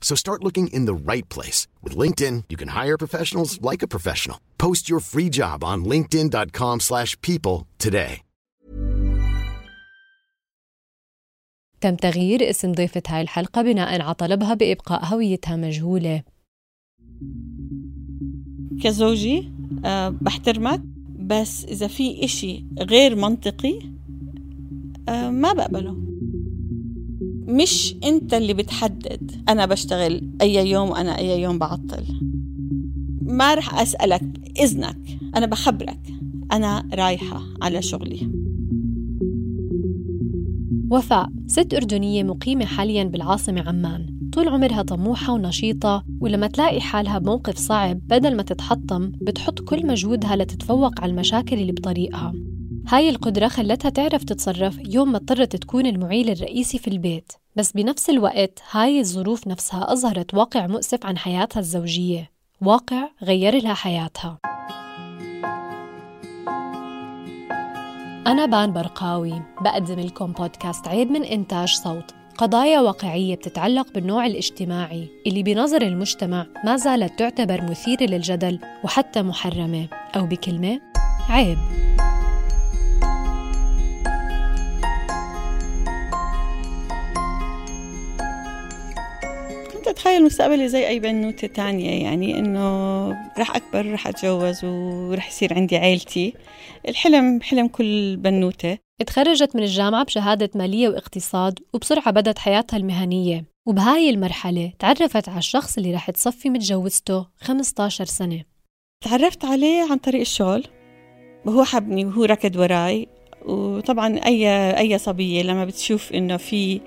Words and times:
So 0.00 0.16
start 0.16 0.42
looking 0.42 0.66
in 0.68 0.86
the 0.86 1.12
right 1.12 1.28
place. 1.28 1.68
With 1.84 1.96
LinkedIn, 1.96 2.44
you 2.50 2.56
can 2.56 2.68
hire 2.68 2.98
professionals 2.98 3.60
like 3.62 3.82
a 3.84 3.92
professional. 3.96 4.38
Post 4.58 4.90
your 4.90 5.00
free 5.00 5.28
job 5.28 5.62
on 5.62 5.84
linkedin.com 5.84 6.80
slash 6.80 7.20
people 7.20 7.66
today. 7.78 8.22
تم 11.80 11.96
تغيير 11.96 12.50
اسم 12.50 12.72
ضيفة 12.72 13.02
هاي 13.08 13.20
الحلقة 13.20 13.62
بناء 13.62 14.02
على 14.02 14.14
طلبها 14.14 14.54
بإبقاء 14.54 15.04
هويتها 15.04 15.56
مجهولة 15.56 16.22
كزوجي 18.82 19.52
أه 19.84 20.08
بحترمك 20.08 20.80
بس 21.18 21.64
إذا 21.64 21.86
في 21.86 22.24
إشي 22.24 22.64
غير 22.78 23.16
منطقي 23.16 23.78
أه 25.08 25.30
ما 25.30 25.52
بقبله 25.52 26.09
مش 27.50 27.96
أنت 28.04 28.34
اللي 28.34 28.54
بتحدد 28.54 29.44
أنا 29.48 29.66
بشتغل 29.66 30.30
أي 30.40 30.70
يوم 30.70 30.90
وأنا 30.90 31.18
أي 31.18 31.42
يوم 31.42 31.58
بعطل. 31.58 32.04
ما 33.22 33.54
رح 33.54 33.80
أسألك 33.80 34.22
إذنك 34.60 35.18
أنا 35.36 35.46
بخبرك 35.46 36.00
أنا 36.52 36.88
رايحة 36.94 37.42
على 37.62 37.82
شغلي. 37.82 38.30
وفاء 40.90 41.28
ست 41.46 41.74
أردنية 41.74 42.22
مقيمة 42.22 42.64
حاليا 42.64 43.04
بالعاصمة 43.04 43.60
عمان. 43.60 44.30
طول 44.32 44.48
عمرها 44.48 44.82
طموحة 44.82 45.32
ونشيطة 45.32 46.04
ولما 46.20 46.46
تلاقي 46.46 46.80
حالها 46.80 47.18
بموقف 47.18 47.56
صعب 47.56 47.98
بدل 47.98 48.36
ما 48.36 48.42
تتحطم 48.42 49.12
بتحط 49.22 49.60
كل 49.60 49.86
مجهودها 49.86 50.36
لتتفوق 50.36 51.00
على 51.00 51.10
المشاكل 51.10 51.58
اللي 51.58 51.72
بطريقها. 51.72 52.34
هاي 52.88 53.08
القدرة 53.08 53.48
خلتها 53.48 53.88
تعرف 53.88 54.24
تتصرف 54.24 54.78
يوم 54.88 55.12
ما 55.12 55.16
اضطرت 55.16 55.56
تكون 55.56 55.86
المعيل 55.86 56.30
الرئيسي 56.30 56.78
في 56.78 56.88
البيت. 56.88 57.32
بس 57.56 57.72
بنفس 57.72 58.10
الوقت 58.10 58.62
هاي 58.70 59.00
الظروف 59.00 59.46
نفسها 59.46 59.92
أظهرت 59.92 60.34
واقع 60.34 60.66
مؤسف 60.66 61.06
عن 61.06 61.18
حياتها 61.18 61.60
الزوجية. 61.60 62.30
واقع 62.60 63.08
غير 63.22 63.62
لها 63.62 63.74
حياتها. 63.74 64.38
أنا 68.26 68.46
بان 68.46 68.72
برقاوي 68.72 69.42
بقدم 69.60 70.00
لكم 70.00 70.32
بودكاست 70.32 70.88
عيب 70.88 71.10
من 71.10 71.24
إنتاج 71.24 71.68
صوت. 71.68 72.14
قضايا 72.38 72.80
واقعية 72.80 73.34
بتتعلق 73.34 73.92
بالنوع 73.92 74.26
الاجتماعي 74.26 75.08
اللي 75.26 75.42
بنظر 75.42 75.82
المجتمع 75.82 76.46
ما 76.64 76.76
زالت 76.76 77.18
تعتبر 77.18 77.62
مثيرة 77.62 78.02
للجدل 78.02 78.58
وحتى 78.84 79.22
محرمة 79.22 79.88
أو 80.16 80.26
بكلمة 80.26 80.80
عيب. 81.28 81.58
أتخيل 89.90 90.24
مستقبلي 90.24 90.68
زي 90.68 90.88
أي 90.88 91.00
بنوتة 91.00 91.46
تانية 91.46 92.02
يعني 92.02 92.38
إنه 92.38 93.08
رح 93.38 93.56
أكبر 93.56 93.92
رح 93.92 94.06
أتجوز 94.06 94.64
ورح 94.64 95.28
يصير 95.28 95.54
عندي 95.54 95.76
عيلتي. 95.76 96.34
الحلم 96.88 97.40
حلم 97.42 97.68
كل 97.68 98.16
بنوتة. 98.16 98.78
اتخرجت 99.00 99.56
من 99.56 99.62
الجامعة 99.62 100.04
بشهادة 100.04 100.50
مالية 100.54 100.88
واقتصاد 100.88 101.58
وبسرعة 101.72 102.10
بدت 102.10 102.38
حياتها 102.38 102.76
المهنية. 102.76 103.44
وبهاي 103.66 104.10
المرحلة 104.10 104.72
تعرفت 104.78 105.28
على 105.28 105.38
الشخص 105.38 105.78
اللي 105.78 105.94
رح 105.94 106.10
تصفي 106.10 106.50
متجوزته 106.50 107.26
15 107.40 108.04
سنة. 108.04 108.44
تعرفت 109.04 109.44
عليه 109.44 109.82
عن 109.90 109.96
طريق 109.96 110.20
الشغل. 110.20 110.64
وهو 111.46 111.64
حبني 111.64 112.04
وهو 112.04 112.24
ركض 112.24 112.56
وراي. 112.56 113.08
وطبعا 113.46 114.20
أي 114.26 114.48
أي 114.78 114.98
صبية 114.98 115.42
لما 115.42 115.64
بتشوف 115.64 116.12
إنه 116.12 116.36
في 116.36 116.80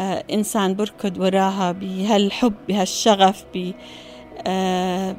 إنسان 0.00 0.74
بركض 0.74 1.18
وراها 1.18 1.72
بهالحب 1.72 2.54
بهالشغف 2.68 3.44
ب 3.54 3.72
آه 4.46 5.16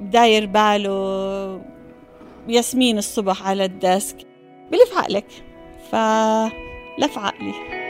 داير 0.00 0.46
باله 0.46 1.62
ياسمين 2.48 2.98
الصبح 2.98 3.48
على 3.48 3.64
الديسك. 3.64 4.16
بلف 4.72 4.98
عقلك 4.98 5.26
فلف 5.90 7.18
عقلي 7.18 7.80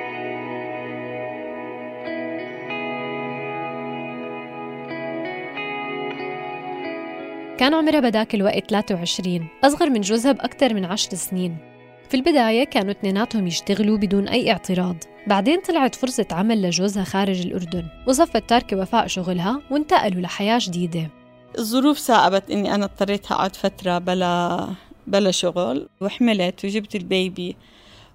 كان 7.59 7.75
عمرها 7.75 8.01
بداك 8.01 8.35
الوقت 8.35 8.71
23 8.71 9.49
أصغر 9.65 9.91
من 9.91 10.01
جوزها 10.01 10.33
بأكثر 10.33 10.75
من 10.75 10.85
10 10.85 11.15
سنين. 11.15 11.70
في 12.11 12.17
البداية 12.17 12.65
كانوا 12.65 12.91
اثنيناتهم 12.91 13.47
يشتغلوا 13.47 13.97
بدون 13.99 14.29
أي 14.29 14.51
اعتراض. 14.51 14.97
بعدين 15.27 15.61
طلعت 15.61 15.95
فرصة 15.95 16.27
عمل 16.31 16.63
لجوزها 16.63 17.05
خارج 17.05 17.41
الأردن. 17.41 17.85
وصفت 18.09 18.49
تاركة 18.49 18.77
وفاء 18.77 19.07
شغلها 19.07 19.63
وانتقلوا 19.71 20.21
لحياة 20.21 20.59
جديدة. 20.63 21.11
الظروف 21.59 21.99
صعبت 21.99 22.51
إني 22.51 22.75
أنا 22.75 22.85
اضطريت 22.85 23.33
أقعد 23.33 23.57
فترة 23.57 23.99
بلا 23.99 24.67
بلا 25.07 25.31
شغل 25.31 25.89
وحملت 26.01 26.65
وجبت 26.65 26.95
البيبي. 26.95 27.57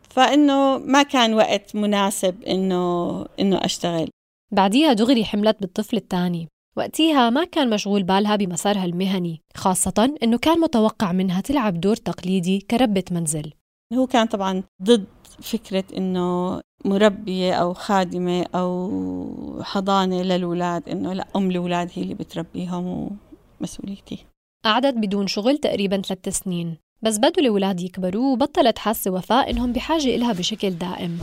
فإنه 0.09 0.77
ما 0.77 1.03
كان 1.03 1.33
وقت 1.33 1.75
مناسب 1.75 2.43
إنه 2.43 3.25
إنه 3.39 3.57
أشتغل. 3.57 4.09
بعديها 4.51 4.93
دغري 4.93 5.25
حملت 5.25 5.57
بالطفل 5.61 5.97
الثاني. 5.97 6.47
وقتيها 6.77 7.29
ما 7.29 7.43
كان 7.43 7.69
مشغول 7.69 8.03
بالها 8.03 8.35
بمسارها 8.35 8.85
المهني 8.85 9.41
خاصة 9.55 10.15
إنه 10.23 10.37
كان 10.37 10.59
متوقع 10.59 11.11
منها 11.11 11.41
تلعب 11.41 11.79
دور 11.79 11.95
تقليدي 11.95 12.59
كربة 12.59 13.03
منزل. 13.11 13.51
هو 13.95 14.07
كان 14.07 14.27
طبعا 14.27 14.63
ضد 14.83 15.05
فكرة 15.41 15.83
إنه 15.97 16.61
مربية 16.85 17.53
أو 17.53 17.73
خادمة 17.73 18.45
أو 18.55 19.61
حضانة 19.63 20.21
للولاد 20.21 20.89
إنه 20.89 21.13
لا 21.13 21.27
أم 21.35 21.51
الولاد 21.51 21.91
هي 21.93 22.01
اللي 22.03 22.13
بتربيهم 22.13 23.09
ومسؤوليتي. 23.61 24.25
قعدت 24.65 24.93
بدون 24.97 25.27
شغل 25.27 25.57
تقريبا 25.57 26.01
ثلاث 26.01 26.29
سنين 26.29 26.77
بس 27.01 27.17
بدوا 27.17 27.41
الأولاد 27.43 27.81
يكبروا 27.81 28.33
وبطلت 28.33 28.79
حاسة 28.79 29.11
وفاء 29.11 29.49
إنهم 29.49 29.73
بحاجة 29.73 30.15
إلها 30.15 30.33
بشكل 30.33 30.69
دائم. 30.69 31.19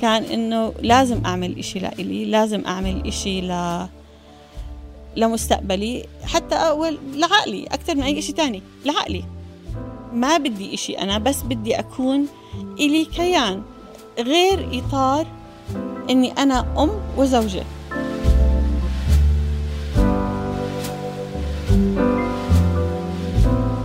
كان 0.00 0.22
إنه 0.22 0.72
لازم 0.82 1.24
أعمل 1.24 1.58
إشي 1.58 1.78
لإلي 1.78 2.24
لازم 2.24 2.64
أعمل 2.66 3.06
إشي 3.06 3.40
ل 3.40 3.86
لمستقبلي 5.16 6.06
حتى 6.24 6.54
أول 6.54 6.98
لعقلي 7.14 7.66
أكثر 7.66 7.94
من 7.94 8.02
أي 8.02 8.18
إشي 8.18 8.32
تاني 8.32 8.62
لعقلي. 8.84 9.24
ما 10.14 10.36
بدي 10.36 10.74
إشي 10.74 10.92
أنا 10.92 11.18
بس 11.18 11.42
بدي 11.42 11.78
أكون 11.78 12.26
إلي 12.80 13.04
كيان 13.04 13.62
غير 14.18 14.68
إطار 14.78 15.26
إني 16.10 16.32
أنا 16.32 16.82
أم 16.82 16.90
وزوجة. 17.16 17.64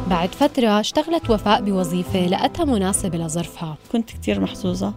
بعد 0.09 0.35
فترة 0.35 0.79
اشتغلت 0.79 1.29
وفاء 1.29 1.61
بوظيفة 1.61 2.27
لقتها 2.27 2.65
مناسبة 2.65 3.17
لظرفها. 3.17 3.77
كنت 3.91 4.09
كتير 4.09 4.39
محظوظة 4.39 4.93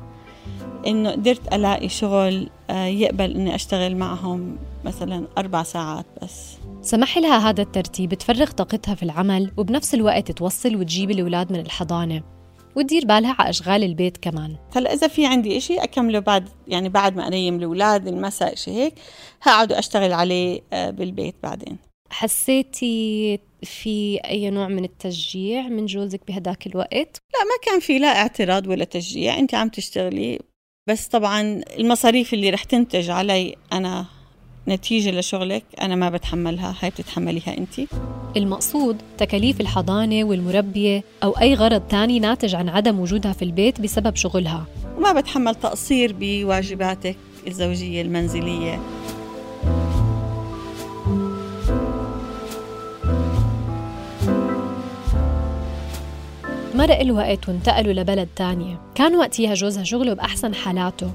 إنه 0.87 1.11
قدرت 1.11 1.55
ألاقي 1.55 1.88
شغل 1.88 2.49
آه، 2.70 2.87
يقبل 2.87 3.31
إني 3.31 3.55
أشتغل 3.55 3.96
معهم 3.96 4.56
مثلا 4.85 5.25
أربع 5.38 5.62
ساعات 5.62 6.06
بس. 6.23 6.62
سمح 6.82 7.19
لها 7.19 7.50
هذا 7.50 7.62
الترتيب 7.62 8.14
تفرغ 8.14 8.50
طاقتها 8.50 8.94
في 8.94 9.02
العمل 9.02 9.52
وبنفس 9.56 9.94
الوقت 9.94 10.32
توصل 10.32 10.76
وتجيب 10.76 11.11
الأولاد 11.11 11.52
من 11.52 11.61
الحضانة 11.61 12.23
وتدير 12.76 13.05
بالها 13.05 13.37
على 13.38 13.50
أشغال 13.50 13.84
البيت 13.84 14.17
كمان. 14.17 14.56
هلا 14.76 14.93
إذا 14.93 15.08
في 15.08 15.26
عندي 15.26 15.56
إشي 15.56 15.76
أكمله 15.76 16.19
بعد 16.19 16.49
يعني 16.69 16.88
بعد 16.88 17.17
ما 17.17 17.26
أنيم 17.26 17.56
الأولاد 17.56 18.08
المساء 18.08 18.52
إشي 18.52 18.70
هيك 18.70 18.94
هقعد 19.43 19.73
أشتغل 19.73 20.12
عليه 20.12 20.61
آه، 20.73 20.90
بالبيت 20.90 21.34
بعدين. 21.43 21.79
حسيتي 22.11 23.38
في 23.62 24.19
أي 24.25 24.50
نوع 24.50 24.69
من 24.69 24.85
التشجيع 24.85 25.69
من 25.69 25.87
جوزك 25.87 26.20
بهداك 26.26 26.67
الوقت؟ 26.67 27.19
لا 27.35 27.44
ما 27.44 27.56
كان 27.62 27.81
في 27.81 27.99
لا 27.99 28.08
اعتراض 28.08 28.67
ولا 28.67 28.85
تشجيع 28.85 29.38
أنت 29.38 29.55
عم 29.55 29.69
تشتغلي. 29.69 30.38
بس 30.88 31.06
طبعا 31.06 31.62
المصاريف 31.78 32.35
اللي 32.35 32.50
رح 32.50 32.64
تنتج 32.64 33.11
علي 33.11 33.56
أنا 33.73 34.06
نتيجة 34.69 35.11
لشغلك 35.11 35.64
أنا 35.81 35.94
ما 35.94 36.11
بتحملها 36.11 36.75
هاي 36.81 36.91
بتتحمليها 36.91 37.59
أنت. 37.59 37.91
المقصود 38.37 38.97
تكاليف 39.19 39.61
الحضانة 39.61 40.25
والمربية 40.25 41.05
أو 41.23 41.31
أي 41.31 41.55
غرض 41.55 41.81
تاني 41.81 42.20
ناتج 42.20 42.55
عن 42.55 42.69
عدم 42.69 43.00
وجودها 43.00 43.32
في 43.32 43.44
البيت 43.44 43.81
بسبب 43.81 44.17
شغلها. 44.17 44.67
وما 44.97 45.12
بتحمل 45.12 45.55
تقصير 45.55 46.17
بواجباتك 46.20 47.17
الزوجية 47.47 48.03
المنزلية. 48.03 48.81
مرق 56.75 57.00
الوقت 57.00 57.49
وانتقلوا 57.49 57.93
لبلد 57.93 58.29
تانية. 58.37 58.81
كان 58.94 59.17
وقتها 59.17 59.55
جوزها 59.55 59.85
شغله 59.85 60.14
بأحسن 60.14 60.55
حالاته. 60.55 61.11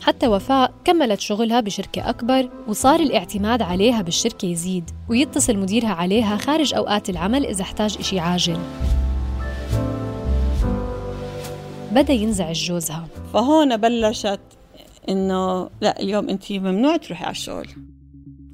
حتى 0.00 0.28
وفاء 0.28 0.74
كملت 0.84 1.20
شغلها 1.20 1.60
بشركة 1.60 2.10
أكبر 2.10 2.50
وصار 2.68 3.00
الاعتماد 3.00 3.62
عليها 3.62 4.02
بالشركة 4.02 4.46
يزيد 4.46 4.90
ويتصل 5.08 5.56
مديرها 5.56 5.88
عليها 5.88 6.36
خارج 6.36 6.74
أوقات 6.74 7.10
العمل 7.10 7.46
إذا 7.46 7.62
احتاج 7.62 7.96
إشي 8.00 8.18
عاجل. 8.18 8.58
بدأ 11.92 12.12
ينزعج 12.12 12.64
جوزها. 12.64 13.08
فهون 13.32 13.76
بلشت 13.76 14.40
إنه 15.08 15.70
لا 15.80 16.00
اليوم 16.00 16.28
أنت 16.28 16.52
ممنوع 16.52 16.96
تروحي 16.96 17.24
على 17.24 17.30
الشغل. 17.30 17.68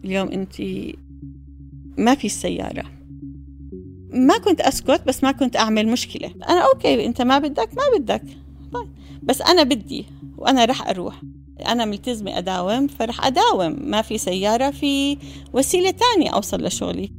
اليوم 0.05 0.29
أنت 0.29 0.55
ما 1.99 2.15
في 2.15 2.25
السيارة 2.25 2.85
ما 4.11 4.39
كنت 4.39 4.61
أسكت 4.61 5.03
بس 5.07 5.25
ما 5.25 5.33
كنت 5.33 5.57
أعمل 5.57 5.89
مشكلة. 5.89 6.35
أنا 6.49 6.61
أوكي 6.61 7.07
أنت 7.07 7.23
ما 7.23 7.39
بدك 7.39 7.69
ما 7.75 7.99
بدك. 7.99 8.23
طيب. 8.75 8.89
بس 9.23 9.43
أنا 9.43 9.63
بدي 9.63 10.05
وأنا 10.39 10.65
رح 10.65 10.89
أروح. 10.89 11.23
أنا 11.69 11.85
ملتزمة 11.85 12.39
أداوم 12.39 12.87
فرح 12.87 13.27
أداوم. 13.27 13.77
ما 13.91 14.03
في 14.03 14.19
سيارة 14.19 14.71
في 14.71 15.17
وسيلة 15.53 15.91
تانية 15.91 16.31
أوصل 16.31 16.65
لشغلي. 16.65 17.11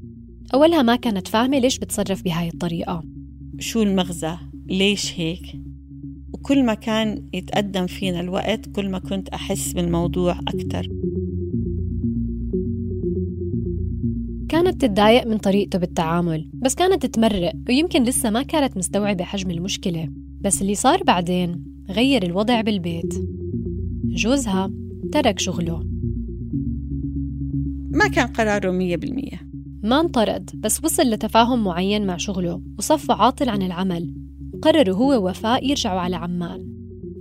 أولها 0.54 0.81
ما 0.81 0.96
كانت 0.96 1.28
فاهمة 1.28 1.60
ليش 1.60 1.80
بتصرف 1.80 2.24
بهاي 2.24 2.48
الطريقة؟ 2.48 3.04
شو 3.60 3.81
المغزى؟ 3.81 4.38
ليش 4.68 5.19
هيك؟ 5.19 5.62
وكل 6.34 6.63
ما 6.63 6.74
كان 6.74 7.25
يتقدم 7.34 7.88
فينا 7.88 8.19
الوقت 8.19 8.69
كل 8.69 8.90
ما 8.90 9.00
كنت 9.00 9.30
أحس 9.30 9.74
بالموضوع 9.74 10.40
أكتر. 10.48 10.88
كانت 14.50 14.81
تتضايق 14.81 15.28
من 15.28 15.38
طريقته 15.38 15.80
بالتعامل 15.80 16.50
بس 16.54 16.75
كانت 16.75 17.06
تتمرق 17.06 17.54
ويمكن 17.69 18.04
لسه 18.04 18.30
ما 18.30 18.44
كانت 18.44 18.78
مستوعبة 18.78 19.24
حجم 19.24 19.51
المشكلة. 19.51 20.10
بس 20.45 20.62
اللي 20.62 20.75
صار 20.75 21.03
بعدين 21.03 21.63
غير 21.89 22.24
الوضع 22.24 22.62
بالبيت. 22.62 23.13
جوزها 24.03 24.71
ترك 25.12 25.39
شغله. 25.39 25.83
ما 27.92 28.07
كان 28.07 28.27
قراره 28.27 28.71
مية 28.71 28.95
بالمية. 28.95 29.50
ما 29.83 30.00
انطرد 30.00 30.50
بس 30.56 30.83
وصل 30.83 31.03
لتفاهم 31.03 31.63
معين 31.63 32.06
مع 32.06 32.18
شغله 32.18 32.62
وصفى 32.77 33.12
عاطل 33.12 33.50
عن 33.50 33.62
العمل. 33.62 34.13
وقرروا 34.53 34.95
هو 34.95 35.24
ووفاء 35.24 35.69
يرجعوا 35.69 36.00
على 36.00 36.15
عمان. 36.15 36.65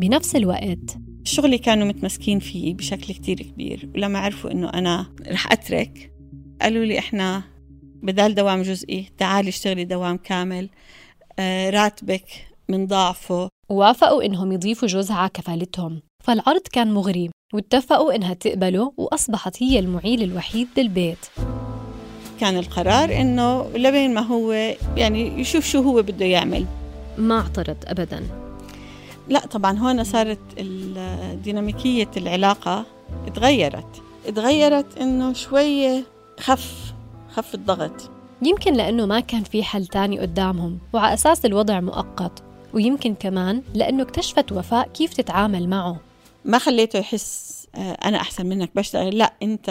بنفس 0.00 0.36
الوقت 0.36 0.98
شغلي 1.24 1.58
كانوا 1.58 1.88
متمسكين 1.88 2.38
فيه 2.38 2.74
بشكل 2.74 3.14
كتير 3.14 3.42
كبير 3.42 3.90
ولما 3.94 4.18
عرفوا 4.18 4.50
إنه 4.50 4.68
أنا 4.68 5.06
رح 5.28 5.52
أترك 5.52 6.12
قالوا 6.60 6.84
لي 6.84 6.98
إحنا 6.98 7.42
بدال 8.02 8.34
دوام 8.34 8.62
جزئي 8.62 9.06
تعالي 9.18 9.48
اشتغلي 9.48 9.84
دوام 9.84 10.16
كامل 10.16 10.68
آه 11.38 11.70
راتبك 11.70 12.53
من 12.68 12.86
ضعفه. 12.86 13.48
وافقوا 13.68 14.24
إنهم 14.24 14.52
يضيفوا 14.52 14.88
جوزها 14.88 15.16
على 15.16 15.30
كفالتهم 15.34 16.02
فالعرض 16.24 16.60
كان 16.72 16.94
مغري 16.94 17.30
واتفقوا 17.54 18.14
إنها 18.14 18.34
تقبله 18.34 18.92
وأصبحت 18.96 19.62
هي 19.62 19.78
المعيل 19.78 20.22
الوحيد 20.22 20.68
للبيت. 20.76 21.18
كان 22.40 22.58
القرار 22.58 23.20
إنه 23.20 23.70
لبين 23.74 24.14
ما 24.14 24.20
هو 24.20 24.52
يعني 24.96 25.40
يشوف 25.40 25.66
شو 25.66 25.82
هو 25.82 26.02
بده 26.02 26.24
يعمل. 26.24 26.66
ما 27.18 27.40
اعترض 27.40 27.76
أبدا. 27.86 28.22
لا 29.28 29.46
طبعا 29.46 29.78
هون 29.78 30.04
صارت 30.04 30.38
ديناميكية 31.44 32.10
العلاقة 32.16 32.86
تغيرت 33.34 34.02
تغيرت 34.34 34.98
إنه 34.98 35.32
شوية 35.32 36.04
خف 36.40 36.94
خف 37.34 37.54
الضغط. 37.54 38.10
يمكن 38.42 38.72
لأنه 38.72 39.06
ما 39.06 39.20
كان 39.20 39.42
في 39.42 39.62
حل 39.62 39.86
تاني 39.86 40.18
قدامهم 40.18 40.78
وعلى 40.92 41.14
أساس 41.14 41.44
الوضع 41.44 41.80
مؤقت. 41.80 42.42
ويمكن 42.74 43.14
كمان 43.14 43.62
لأنه 43.74 44.02
اكتشفت 44.02 44.52
وفاء 44.52 44.88
كيف 44.88 45.14
تتعامل 45.14 45.68
معه. 45.68 45.96
ما 46.44 46.58
خليته 46.58 46.98
يحس 46.98 47.54
آه، 47.74 47.92
أنا 47.92 48.16
أحسن 48.20 48.46
منك 48.46 48.70
بشتغل. 48.76 49.18
لا 49.18 49.32
أنت 49.42 49.68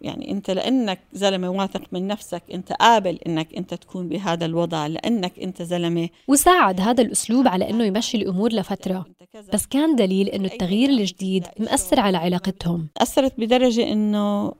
يعني 0.00 0.30
أنت 0.30 0.50
لأنك 0.50 1.00
زلمة 1.12 1.48
واثق 1.48 1.82
من 1.92 2.06
نفسك 2.06 2.42
أنت 2.54 2.72
قابل 2.72 3.18
إنك 3.26 3.54
أنت 3.54 3.74
تكون 3.74 4.08
بهذا 4.08 4.44
الوضع 4.46 4.86
لأنك 4.86 5.38
أنت 5.38 5.62
زلمة. 5.62 6.08
وساعد 6.28 6.80
هذا 6.80 7.02
الأسلوب 7.02 7.48
على 7.48 7.70
أنه 7.70 7.84
يمشي 7.84 8.16
الأمور 8.16 8.52
لفترة. 8.52 9.06
بس 9.52 9.66
كان 9.66 9.96
دليل 9.96 10.28
أنه 10.28 10.44
التغيير 10.48 10.90
الجديد 10.90 11.46
مأثر 11.58 12.00
على 12.00 12.16
علاقتهم. 12.16 12.88
أثرت 12.96 13.32
بدرجة 13.38 13.92
إنه 13.92 14.52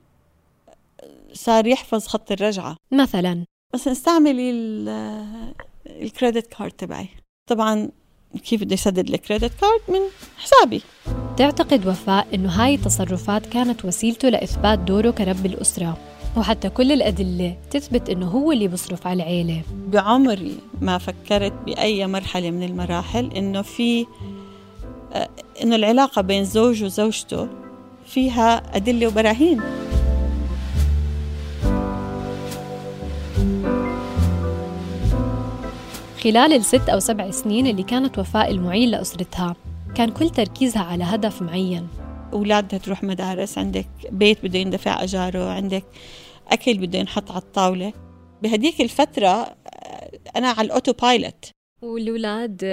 صار 1.32 1.66
يحفظ 1.66 2.06
خط 2.06 2.32
الرجعة. 2.32 2.76
مثلا. 2.92 3.44
بس 3.74 3.88
استعملي 3.88 4.50
ال- 4.50 5.52
الكريدت 5.86 6.46
كارد 6.46 6.70
تبعي. 6.70 7.08
طبعا 7.46 7.88
كيف 8.44 8.64
بدي 8.64 8.74
أسدد 8.74 9.08
الكريدت 9.08 9.52
كارد 9.60 9.80
من 9.88 10.00
حسابي. 10.38 10.82
تعتقد 11.36 11.86
وفاء 11.86 12.26
أنه 12.34 12.48
هاي 12.48 12.74
التصرفات 12.74 13.46
كانت 13.46 13.84
وسيلته 13.84 14.28
لإثبات 14.28 14.78
دوره 14.78 15.10
كرب 15.10 15.46
الأسرة 15.46 15.96
وحتى 16.36 16.68
كل 16.68 16.92
الأدلة 16.92 17.56
تثبت 17.70 18.10
أنه 18.10 18.26
هو 18.26 18.52
اللي 18.52 18.68
بيصرف 18.68 19.06
على 19.06 19.22
العيلة. 19.22 19.62
بعمري 19.88 20.58
ما 20.80 20.98
فكرت 20.98 21.52
بأي 21.66 22.06
مرحلة 22.06 22.50
من 22.50 22.62
المراحل 22.62 23.32
إنه 23.32 23.62
في 23.62 24.06
آه، 25.12 25.28
إنه 25.62 25.76
العلاقة 25.76 26.22
بين 26.22 26.44
زوج 26.44 26.84
وزوجته 26.84 27.48
فيها 28.06 28.76
أدلة 28.76 29.06
وبراهين. 29.06 29.60
خلال 36.26 36.52
الست 36.52 36.88
أو 36.88 37.00
سبع 37.00 37.30
سنين 37.30 37.66
اللي 37.66 37.82
كانت 37.82 38.18
وفاء 38.18 38.50
المعيلة 38.50 38.88
لأسرتها 38.88 39.56
كان 39.94 40.10
كل 40.10 40.30
تركيزها 40.30 40.82
على 40.82 41.04
هدف 41.04 41.42
معين. 41.42 41.88
أولادها 42.32 42.78
تروح 42.78 43.04
مدارس 43.04 43.58
عندك 43.58 43.86
بيت 44.10 44.44
بده 44.44 44.58
يندفع 44.58 45.02
أجاره 45.02 45.50
عندك 45.50 45.84
أكل 46.48 46.78
بده 46.78 46.98
ينحط 46.98 47.30
على 47.30 47.40
الطاولة. 47.40 47.92
بهديك 48.42 48.80
الفترة 48.80 49.56
أنا 50.36 50.48
على 50.48 50.66
ال 50.66 50.92
autopilot 50.92 51.50
والأولاد 51.82 52.64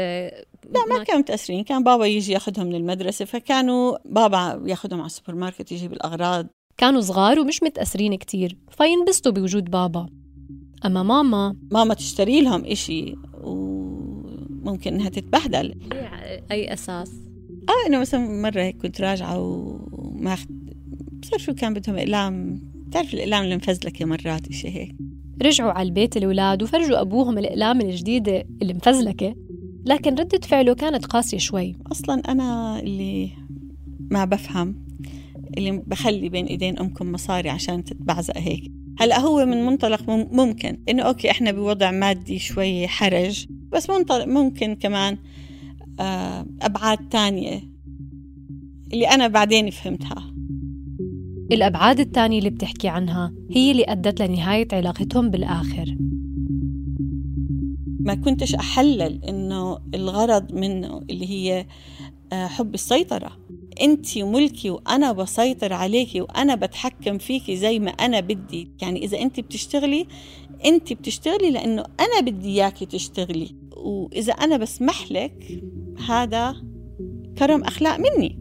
لا 0.72 0.86
ما 0.90 1.04
كانوا 1.04 1.22
متأثرين. 1.22 1.64
كان 1.64 1.84
بابا 1.84 2.06
يجي 2.06 2.32
ياخذهم 2.32 2.68
من 2.68 2.76
المدرسة 2.76 3.26
فكانوا 3.26 3.98
بابا 4.06 4.64
ياخذهم 4.66 5.00
على 5.00 5.06
السوبر 5.06 5.36
ماركت 5.36 5.72
يجيب 5.72 5.94
الأغراض 5.94 6.48
كانوا 6.78 7.02
صغار 7.02 7.40
ومش 7.40 7.64
متأثرين 7.64 8.16
كتير 8.16 8.58
فينبسطوا 8.70 9.32
بوجود 9.32 9.72
بابا. 9.72 10.23
أما 10.86 11.04
ماما؟ 11.04 11.56
ماما 11.72 11.94
تشتري 11.94 12.42
لهم 12.42 12.66
إشي 12.66 13.16
وممكن 13.44 14.94
إنها 14.94 15.10
تتبهدل. 15.10 15.74
أي 16.52 16.74
أساس؟ 16.74 17.12
آه 17.70 17.88
إنه 17.88 18.00
مثلا 18.00 18.42
مرة 18.42 18.62
هيك 18.62 18.78
كنت 18.78 19.02
راجعة 19.02 19.40
وما. 19.40 20.38
بصير 21.22 21.38
شو 21.38 21.54
كان 21.54 21.74
بدهم 21.74 21.96
إقلام. 21.96 22.62
بتعرف 22.88 23.14
الإقلام 23.14 23.44
المفزلكه 23.44 24.06
مرات 24.06 24.48
إشي 24.48 24.68
هيك؟ 24.68 24.96
رجعوا 25.42 25.72
على 25.72 25.88
البيت 25.88 26.18
الأولاد 26.18 26.64
وفرجوا 26.64 27.02
أبوهم 27.02 27.38
الأقلام 27.38 27.82
الجديدة 27.82 28.44
اللي 28.62 28.74
مفزلكة 28.74 29.36
لكن 29.86 30.16
ردة 30.16 30.40
فعله 30.44 30.74
كانت 30.74 31.06
قاسية 31.06 31.38
شوي. 31.38 31.76
أصلا 31.92 32.22
أنا 32.28 32.80
اللي 32.80 33.30
ما 34.12 34.26
بفهم 34.26 34.76
اللي 35.58 35.72
بخلي 35.88 36.30
بين 36.30 36.46
إيدين 36.46 36.80
أمكم 36.80 37.12
مصاري 37.12 37.50
عشان 37.50 37.84
تتبعزق 37.84 38.38
هيك. 38.38 38.72
هلا 39.00 39.20
هو 39.20 39.46
من 39.46 39.66
منطلق 39.66 40.10
مم- 40.10 40.28
ممكن 40.32 40.78
إنه 40.90 41.04
أوكي 41.04 41.32
إحنا 41.32 41.52
بوضع 41.52 41.92
مادي 41.92 42.40
شوي 42.40 42.88
حرج 42.88 43.46
بس 43.72 43.90
منطلق 43.90 44.26
ممكن 44.26 44.76
كمان 44.76 45.18
آه، 46.00 46.46
أبعاد 46.62 47.10
تانية 47.10 47.62
اللي 48.94 49.08
أنا 49.08 49.28
بعدين 49.28 49.70
فهمتها. 49.70 50.34
الأبعاد 51.52 52.00
التانية 52.00 52.40
اللي 52.40 52.50
بتحكي 52.50 52.88
عنها 52.88 53.34
هي 53.52 53.72
اللي 53.72 53.84
أدت 53.88 54.22
لنهاية 54.22 54.68
علاقتهم 54.74 55.30
بالآخر. 55.30 55.98
ما 58.00 58.16
كنتش 58.16 58.56
أحلل 58.56 59.24
إنه 59.26 59.78
الغرض 59.94 60.54
منه 60.54 61.02
اللي 61.10 61.30
هي 61.30 61.66
آه، 62.34 62.48
حب 62.48 62.74
السيطرة. 62.74 63.32
انت 63.82 64.18
ملكي 64.18 64.70
وأنا 64.70 65.12
بسيطر 65.12 65.74
عليكي 65.74 66.22
وأنا 66.22 66.56
بتحكم 66.56 67.18
فيكي 67.18 67.56
زي 67.56 67.80
ما 67.80 67.92
أنا 67.92 68.20
بدي. 68.20 68.72
يعني 68.82 69.04
إذا 69.04 69.22
انت 69.22 69.40
بتشتغلي 69.40 70.08
انت 70.66 70.94
بتشتغلي 70.94 71.52
لأنه 71.52 71.84
أنا 72.00 72.22
بدي 72.22 72.50
إياكي 72.50 72.86
تشتغلي. 72.86 73.56
وإذا 73.78 74.34
أنا 74.34 74.58
بسمح 74.58 75.12
لك 75.12 75.62
هذا 76.08 76.56
كرم 77.38 77.64
أخلاق 77.64 77.98
مني. 78.00 78.40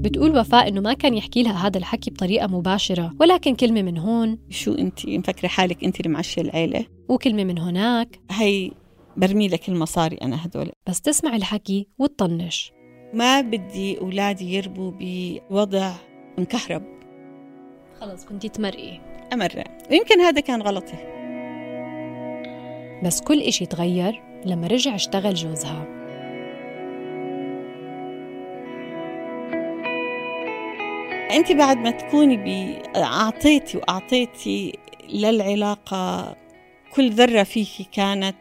بتقول 0.00 0.38
وفاء 0.38 0.68
إنه 0.68 0.80
ما 0.80 0.92
كان 0.92 1.14
يحكي 1.14 1.42
لها 1.42 1.66
هذا 1.66 1.78
الحكي 1.78 2.10
بطريقة 2.10 2.46
مباشرة 2.46 3.14
ولكن 3.20 3.54
كلمة 3.54 3.82
من 3.82 3.98
هون. 3.98 4.38
شو 4.50 4.72
انت 4.72 5.06
مفكرة 5.06 5.48
حالك 5.48 5.84
انت 5.84 6.00
اللي 6.00 6.12
معشيه 6.12 6.42
العيلة؟ 6.42 6.86
وكلمة 7.08 7.44
من 7.44 7.58
هناك. 7.58 8.20
هي 8.30 8.70
برمي 9.16 9.48
لك 9.48 9.68
المصاري 9.68 10.16
أنا 10.16 10.46
هدول 10.46 10.72
بس 10.86 11.00
تسمع 11.00 11.36
الحكي 11.36 11.88
وتطنش. 11.98 12.72
ما 13.12 13.40
بدي 13.40 13.98
أولادي 13.98 14.54
يربوا 14.54 14.92
بوضع 15.00 15.92
مكهرب. 16.38 16.82
خلص 18.00 18.24
كنتي 18.24 18.48
تمرقي. 18.48 19.00
أمرق. 19.32 19.64
ويمكن 19.90 20.20
هذا 20.20 20.40
كان 20.40 20.62
غلطي. 20.62 20.96
بس 23.04 23.20
كل 23.20 23.40
إشي 23.40 23.66
تغير 23.66 24.22
لما 24.44 24.66
رجع 24.66 24.94
اشتغل 24.94 25.34
جوزها. 25.34 25.86
أنت 31.30 31.52
بعد 31.52 31.76
ما 31.76 31.90
تكوني 31.90 32.36
ب 32.36 32.78
أعطيتي 32.96 33.78
وأعطيتي 33.78 34.78
للعلاقة 35.08 36.36
كل 36.94 37.10
ذرة 37.10 37.42
فيكي 37.42 37.86
كانت 37.92 38.36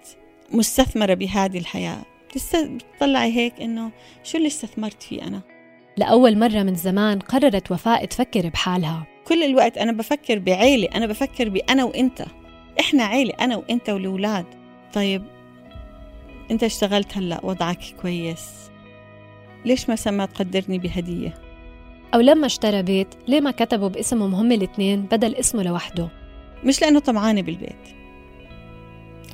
مستثمرة 0.52 1.14
بهذه 1.14 1.58
الحياة. 1.58 2.06
بتطلعي 2.56 3.32
هيك 3.32 3.62
إنه 3.62 3.92
شو 4.24 4.38
اللي 4.38 4.48
استثمرت 4.48 5.04
فيه 5.04 5.24
أنا؟ 5.28 5.42
لأول 5.98 6.38
مرة 6.38 6.64
من 6.64 6.76
زمان 6.76 7.20
قررت 7.20 7.72
وفاء 7.72 8.06
تفكر 8.06 8.50
بحالها. 8.50 9.08
كل 9.28 9.44
الوقت 9.44 9.78
أنا 9.78 9.92
بفكر 9.92 10.40
بعيلة 10.40 10.90
أنا 10.96 11.08
بفكر 11.08 11.50
بأنا 11.50 11.84
وإنت. 11.84 12.26
إحنا 12.80 13.04
عيلة 13.04 13.34
أنا 13.42 13.56
وإنت 13.58 13.90
والأولاد. 13.90 14.46
طيب 14.94 15.24
إنت 16.52 16.64
اشتغلت 16.64 17.18
هلأ 17.18 17.40
وضعك 17.44 17.80
كويس. 18.02 18.50
ليش 19.66 19.90
ما 19.90 19.96
سما 19.96 20.26
تقدرني 20.26 20.80
بهدية؟ 20.80 21.34
أو 22.14 22.20
لما 22.20 22.46
اشترى 22.46 22.84
بيت 22.84 23.08
ليه 23.28 23.42
ما 23.42 23.52
كتبوا 23.52 23.88
باسمهم 23.88 24.36
هم 24.36 24.52
الاثنين 24.52 25.02
بدل 25.02 25.36
اسمه 25.36 25.64
لوحده؟ 25.64 26.10
مش 26.64 26.82
لأنه 26.82 27.00
طمعانة 27.00 27.42
بالبيت. 27.42 28.03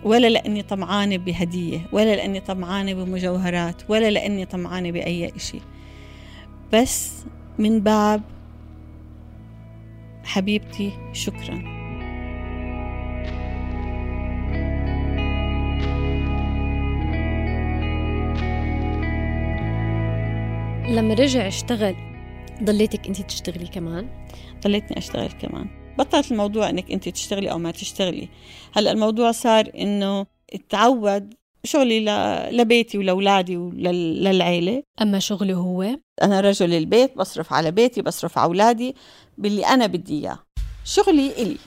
ولا 0.03 0.27
لأني 0.27 0.61
طمعانة 0.61 1.17
بهدية 1.17 1.79
ولا 1.91 2.15
لأني 2.15 2.39
طمعانة 2.39 2.93
بمجوهرات 2.93 3.81
ولا 3.89 4.09
لأني 4.09 4.45
طمعانة 4.45 4.91
بأي 4.91 5.35
إشي. 5.35 5.59
بس 6.73 7.25
من 7.59 7.79
باب 7.79 8.21
حبيبتي 10.23 10.91
شكرا. 11.13 11.79
لما 20.89 21.13
رجع 21.13 21.47
اشتغل 21.47 21.95
ضليتك 22.63 23.07
انت 23.07 23.21
تشتغلي 23.21 23.67
كمان؟ 23.67 24.07
ضليتني 24.63 24.97
أشتغل 24.97 25.31
كمان. 25.31 25.78
بطلت 25.99 26.31
الموضوع 26.31 26.69
إنك 26.69 26.91
أنت 26.91 27.09
تشتغلي 27.09 27.51
أو 27.51 27.57
ما 27.57 27.71
تشتغلي. 27.71 28.29
هلأ 28.73 28.91
الموضوع 28.91 29.31
صار 29.31 29.71
إنه 29.77 30.25
تعود 30.69 31.33
شغلي 31.63 31.99
ل... 31.99 32.09
لبيتي 32.57 32.97
ولأولادي 32.97 33.57
وللعيلة 33.57 34.83
أما 35.01 35.19
شغله 35.19 35.53
هو؟ 35.53 35.85
أنا 36.23 36.41
رجل 36.41 36.73
البيت 36.73 37.17
بصرف 37.17 37.53
على 37.53 37.71
بيتي 37.71 38.01
بصرف 38.01 38.37
على 38.37 38.47
أولادي 38.47 38.95
باللي 39.37 39.65
أنا 39.65 39.85
بدي 39.85 40.19
إياه. 40.19 40.39
شغلي 40.85 41.31
إلي. 41.37 41.57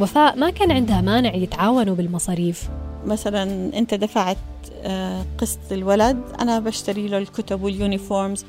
وفاء 0.00 0.38
ما 0.38 0.50
كان 0.50 0.70
عندها 0.70 1.00
مانع 1.00 1.34
يتعاونوا 1.34 1.94
بالمصاريف؟ 1.94 2.68
مثلا 3.06 3.42
أنت 3.78 3.94
دفعت 3.94 4.38
آه، 4.82 5.24
قسط 5.38 5.72
الولد 5.72 6.22
أنا 6.40 6.58
بشتري 6.58 7.08
له 7.08 7.18
الكتب 7.18 7.62
واليونيفورمز. 7.62 8.44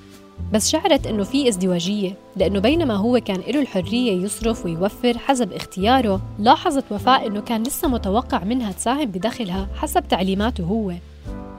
بس 0.53 0.69
شعرت 0.69 1.07
إنه 1.07 1.23
في 1.23 1.49
ازدواجية 1.49 2.13
لأنه 2.35 2.59
بينما 2.59 2.95
هو 2.95 3.19
كان 3.19 3.39
له 3.39 3.61
الحرية 3.61 4.11
يصرف 4.25 4.65
ويوفر 4.65 5.17
حسب 5.17 5.53
اختياره 5.53 6.21
لاحظت 6.39 6.83
وفاء 6.91 7.27
إنه 7.27 7.41
كان 7.41 7.63
لسه 7.63 7.87
متوقع 7.87 8.43
منها 8.43 8.71
تساهم 8.71 9.05
بدخلها 9.05 9.67
حسب 9.75 10.07
تعليماته 10.07 10.63
هو. 10.63 10.93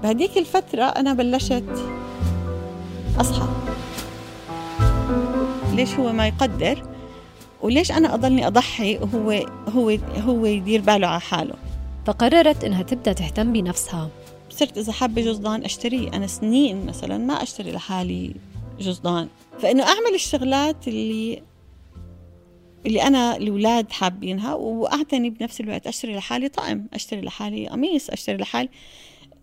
بهديك 0.02 0.38
الفترة 0.38 0.84
أنا 0.84 1.14
بلشت 1.14 1.64
أصحى. 3.20 3.48
ليش 5.74 5.94
هو 5.94 6.12
ما 6.12 6.26
يقدر؟ 6.26 6.82
وليش 7.62 7.92
أنا 7.92 8.14
أضلني 8.14 8.46
أضحي 8.46 8.98
وهو 8.98 9.46
هو 9.68 9.98
هو 10.26 10.46
يدير 10.46 10.80
باله 10.80 11.06
على 11.06 11.20
حاله؟ 11.20 11.54
فقررت 12.06 12.64
إنها 12.64 12.82
تبدأ 12.82 13.12
تهتم 13.12 13.52
بنفسها. 13.52 14.08
صرت 14.50 14.78
إذا 14.78 14.92
حابة 14.92 15.22
جزدان 15.22 15.64
اشتريه 15.64 16.08
أنا 16.08 16.26
سنين 16.26 16.86
مثلا 16.86 17.18
ما 17.18 17.42
أشتري 17.42 17.72
لحالي 17.72 18.34
جزدان 18.78 19.28
فإنه 19.58 19.82
أعمل 19.82 20.14
الشغلات 20.14 20.88
اللي 20.88 21.42
اللي 22.86 23.02
أنا 23.02 23.36
الأولاد 23.36 23.92
حابينها 23.92 24.54
وأعتني 24.54 25.30
بنفس 25.30 25.60
الوقت 25.60 25.86
أشتري 25.86 26.16
لحالي 26.16 26.48
طقم 26.48 26.86
أشتري 26.94 27.20
لحالي 27.20 27.68
قميص 27.68 28.10
أشتري 28.10 28.36
لحالي 28.36 28.68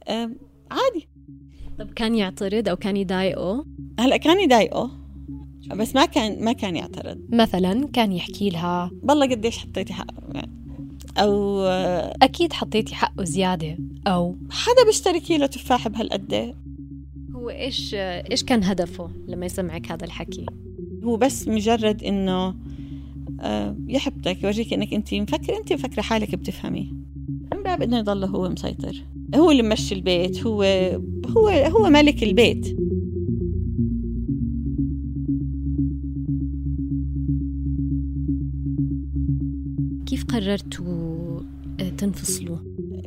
آه 0.08 0.32
عادي. 0.72 1.08
طب 1.80 1.94
كان 1.94 2.16
يعترض 2.16 2.70
أو 2.70 2.76
كان 2.76 2.98
يضايقه؟ 2.98 3.66
هلأ 4.00 4.18
كان 4.18 4.40
يضايقه 4.40 4.92
بس 5.72 5.96
ما 5.96 6.06
كان 6.06 6.44
ما 6.44 6.52
كان 6.52 6.76
يعترض. 6.76 7.22
مثلا 7.30 7.88
كان 7.88 8.12
يحكي 8.12 8.50
لها؟ 8.50 8.92
والله 9.04 9.26
قديش 9.26 9.58
حطيتي 9.58 9.94
حق 9.94 10.14
يعني. 10.34 10.52
أو 11.18 11.62
أكيد 12.22 12.54
حطيتي 12.54 12.96
حقه 12.96 13.24
زيادة 13.24 13.78
أو؟ 14.08 14.36
حدا 14.52 14.86
بيشتري 14.86 15.20
كيلو 15.20 15.46
تفاح 15.46 15.88
بهالقد؟ 15.88 16.56
إيش 17.52 17.94
إيش 17.94 18.44
كان 18.44 18.64
هدفه 18.64 19.10
لما 19.28 19.46
يسمعك 19.46 19.92
هذا 19.92 20.06
الحكي؟ 20.06 20.46
هو 21.04 21.18
بس 21.18 21.48
مجرد 21.48 22.04
إنه 22.04 22.56
آه، 23.42 23.76
يحبطك 23.88 24.44
يورجيك 24.44 24.74
إنك 24.74 24.94
انت 24.94 25.14
مفكر 25.14 25.58
انت 25.58 25.74
مفكرة 25.74 26.02
حالك 26.02 26.36
بتفهمي. 26.36 26.94
من 27.54 27.64
باب 27.64 27.82
إنه 27.82 27.98
يضل 27.98 28.24
هو 28.24 28.50
مسيطر. 28.50 29.04
هو 29.36 29.52
اللي 29.52 29.64
ممشي 29.64 29.96
البيت 29.96 30.46
هو 30.46 30.64
هو 31.38 31.48
هو 31.48 31.90
ملك 31.90 32.24
البيت. 32.24 32.78
كيف 40.06 40.26
قررتوا 40.26 41.40
آه، 41.80 41.90
تنفصلوا؟ 41.90 42.58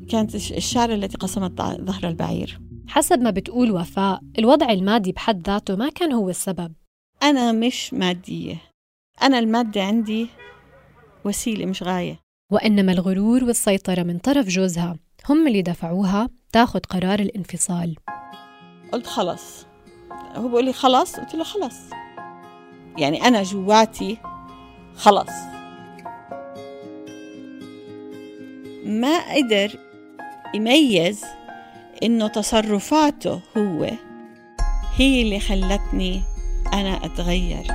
كانت 0.09 0.35
الشعر 0.35 0.95
التي 0.95 1.17
قسمت 1.17 1.61
ظهر 1.61 2.09
البعير. 2.09 2.61
حسب 2.89 3.21
ما 3.21 3.31
بتقول 3.31 3.71
وفاء 3.71 4.21
الوضع 4.39 4.71
المادي 4.71 5.13
بحد 5.13 5.47
ذاته 5.47 5.77
ما 5.77 5.89
كان 5.89 6.13
هو 6.13 6.31
السبب. 6.31 6.73
أنا 7.23 7.53
مش 7.53 7.95
مادية. 7.95 8.57
أنا 9.23 9.39
المادة 9.39 9.83
عندي 9.83 10.29
وسيلة 11.25 11.67
مش 11.67 11.83
غاية. 11.83 12.21
وإنما 12.53 12.93
الغرور 12.93 13.45
والسيطرة 13.45 14.03
من 14.03 14.19
طرف 14.19 14.49
جوزها. 14.49 14.97
هم 15.29 15.47
اللي 15.47 15.63
دفعوها 15.63 16.29
تاخذ 16.53 16.81
قرار 16.81 17.19
الانفصال. 17.19 17.97
قلت 18.93 19.07
خلص 19.07 19.67
هو 20.37 20.49
بيقول 20.49 20.65
لي 20.65 20.73
خلص 20.73 21.17
قلت 21.17 21.35
له 21.35 21.45
خلص 21.45 21.77
يعني 22.99 23.27
أنا 23.27 23.43
جواتي 23.43 24.19
خلص 24.97 25.31
ما 28.85 29.35
قدر 29.35 29.79
يميز 30.55 31.25
إنه 32.05 32.27
تصرفاته 32.27 33.41
هو 33.59 33.91
هي 34.97 35.23
اللي 35.23 35.41
خلتني 35.41 36.23
أنا 36.73 37.05
أتغير. 37.05 37.67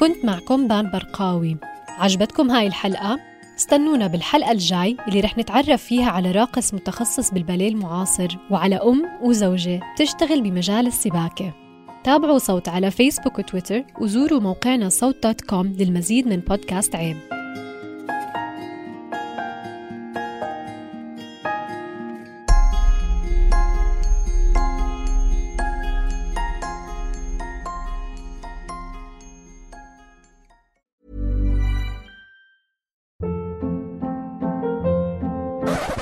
كنت 0.00 0.24
معكم 0.24 0.68
بان 0.68 0.90
برقاوي 0.90 1.56
عجبتكم 1.88 2.50
هاي 2.50 2.66
الحلقة؟ 2.66 3.20
استنونا 3.56 4.06
بالحلقة 4.06 4.50
الجاي 4.52 4.96
اللي 5.08 5.20
رح 5.20 5.38
نتعرف 5.38 5.82
فيها 5.82 6.10
على 6.10 6.30
راقص 6.30 6.74
متخصص 6.74 7.30
بالباليه 7.30 7.68
المعاصر 7.68 8.36
وعلى 8.50 8.76
أم 8.76 9.02
وزوجة 9.22 9.80
تشتغل 9.96 10.42
بمجال 10.42 10.86
السباكة. 10.86 11.61
تابعوا 12.04 12.38
صوت 12.38 12.68
على 12.68 12.90
فيسبوك 12.90 13.38
وتويتر 13.38 13.84
وزوروا 14.00 14.40
موقعنا 14.40 14.88
صوت 14.88 15.22
dot 15.22 15.40
com 15.40 15.66
للمزيد 15.66 16.26
من 16.26 16.40
بودكاست 16.40 16.94
عيب 16.94 17.16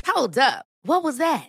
Hold 0.07 0.39
up. 0.39 0.67
What 0.83 1.03
was 1.03 1.17
that? 1.19 1.49